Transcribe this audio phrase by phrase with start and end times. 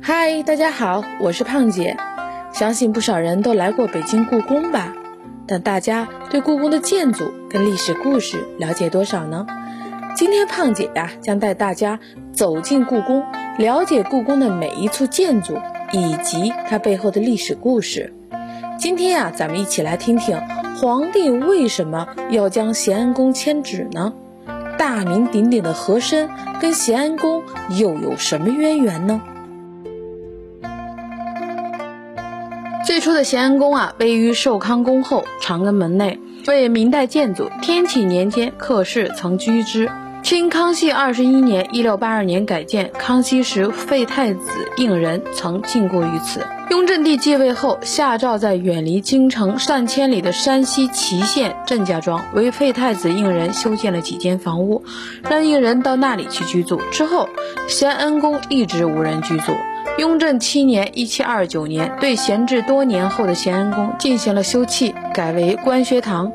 [0.00, 1.96] 嗨，大家好，我是胖姐。
[2.52, 4.92] 相信不少人都来过北京故宫吧？
[5.46, 9.46] 但大家对故宫的建筑跟历史故事了解多少呢？
[10.14, 11.98] 今天胖姐呀，将带大家
[12.32, 13.24] 走进故宫，
[13.58, 15.58] 了解故宫的每一处建筑
[15.92, 18.12] 以及它背后的历史故事。
[18.78, 20.38] 今天呀，咱们一起来听听
[20.76, 24.12] 皇帝为什么要将咸安宫迁址呢？
[24.82, 26.28] 大名鼎鼎的和珅
[26.60, 27.44] 跟咸安宫
[27.78, 29.22] 又有什么渊源呢？
[32.84, 36.18] 最初的咸安宫啊，位于寿康宫后长安门内，
[36.48, 37.48] 为明代建筑。
[37.62, 39.88] 天启年间，客氏曾居之。
[40.22, 44.40] 清康熙二十一年（一六八二年）改建，康熙时废太子
[44.76, 46.46] 胤仁曾禁锢于此。
[46.70, 54.84] 雍正帝继位后，下诏在远离京城上千里的山西祁县郑家庄为废太子胤仁修建了几间房屋，
[55.28, 56.80] 让胤仁到那里去居住。
[56.92, 57.28] 之后，
[57.68, 59.52] 咸安宫一直无人居住。
[59.98, 66.32] 雍正七年（一七二九年），对闲置多年后的咸安宫进行了修葺，改为官学堂。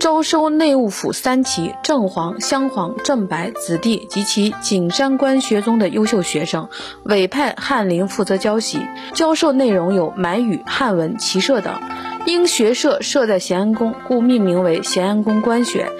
[0.00, 6.68] 招收内务府三旗、正黄、镶黄、正白子弟及其景山官学中的优秀学生，
[7.02, 8.80] 委派翰林负责教习。
[9.14, 11.74] 教授内容有满语、汉文、骑射等。
[12.26, 15.90] 因学社设在咸安宫，故命名为咸安宫官学。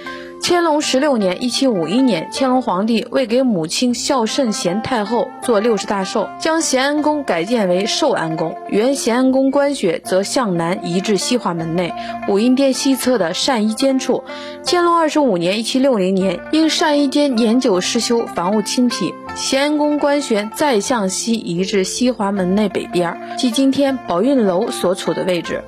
[0.50, 8.56] 乾隆十六年（一七五一年），乾隆皇帝为给母亲孝圣贤太后做六十大寿，将咸安宫改建为寿安宫。
[8.70, 11.92] 原咸安宫官学则向南移至西华门内
[12.28, 14.24] 武英殿西侧的善衣间处。
[14.64, 25.62] 乾隆二十五年（一七六零年），因善衣间年久失修，房屋侵辟，咸安宫官学再向西移至西华门内北边，即今天宝运楼所处的位置。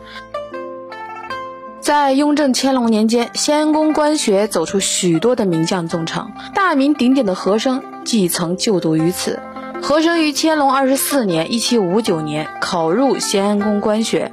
[1.90, 6.24] 在雍正、乾隆年间，西安宫官学走出许多的名将重臣，
[6.54, 9.40] 大名鼎鼎的和珅即曾就读于此。
[9.82, 14.30] 和珅于乾隆二十四年（一七五九年）考入西安宫官学。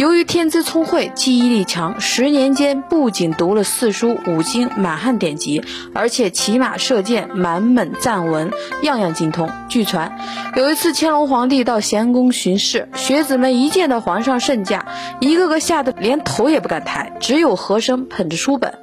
[0.00, 5.62] 由于天资聪慧、记忆力强，十年间不仅读了四书五经、满汉典籍，
[5.92, 8.50] 而且骑马射箭、满蒙赞文，
[8.82, 9.50] 样样精通。
[9.68, 10.18] 据传，
[10.56, 14.86] 有一次乾隆皇帝到咸安宫巡视，学子们一见到皇上圣驾，
[15.20, 18.78] 一个个吓得连头也不敢抬，只有和珅捧着书本。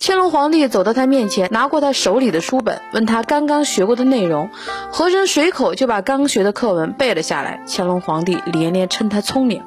[0.00, 4.48] 乾隆皇帝走到他面前，拿过他手里的书本，问他刚刚学过的内容。
[4.90, 7.62] 和珅随口就把刚学的课文背了下来。
[7.68, 9.62] 乾隆皇帝连连称他聪明。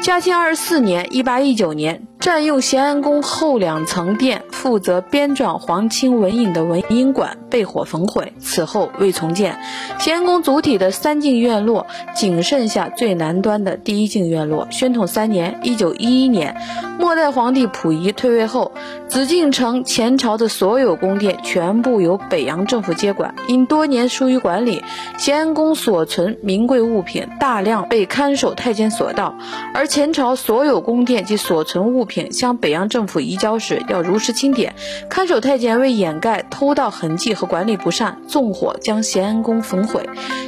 [0.00, 9.58] 嘉庆二十四年（一八一九年），占用咸安宫后两层殿，负责编撰皇亲文印的文音馆被火焚毁，此后未重建。
[9.98, 14.68] 咸安宫主体的三进院落，仅剩下最南端的第一进院落。
[14.70, 16.56] 宣统三年（一九一一年），
[17.00, 18.72] 末代皇帝溥仪退位后，
[19.08, 23.34] 紫禁城前朝的所有宫殿全部由北洋政府接管。
[23.48, 24.82] 因多年疏于管理，
[25.18, 29.34] 咸安宫所存名贵物品大量被看守太监所盗，
[29.74, 34.74] 而前朝朝所有宫殿及所存物品向北洋政府移交时，要如实清点。
[35.08, 40.04] 看守太监为掩盖偷盗痕迹和管理不善，纵火将咸安宫焚毁，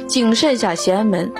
[0.09, 1.31] 仅剩下咸安门。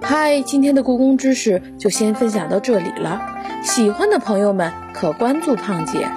[0.00, 3.20] 嗨，今天的故宫知识就先分享到这里了。
[3.64, 6.08] 喜欢的朋友们可关注胖姐，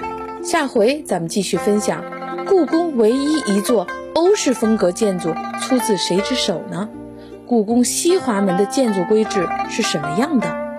[0.44, 2.04] 下回咱们继续分享
[2.46, 6.88] 故宫唯一一座欧式风格建筑出自谁之手呢？
[7.50, 10.69] 故宫西华门的建筑规制是什么样的？